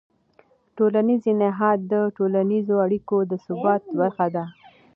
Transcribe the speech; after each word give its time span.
ټولنیز 0.77 1.23
نهاد 1.41 1.79
د 1.91 1.93
ټولنیزو 2.17 2.75
اړیکو 2.85 3.17
د 3.31 3.31
ثبات 3.45 3.81
برخه 3.99 4.27
ده. 4.35 4.45